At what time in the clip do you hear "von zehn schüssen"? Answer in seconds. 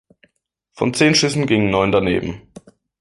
0.73-1.45